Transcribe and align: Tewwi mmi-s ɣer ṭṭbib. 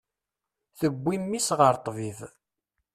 Tewwi 0.79 1.15
mmi-s 1.21 1.47
ɣer 1.59 1.73
ṭṭbib. 1.81 2.19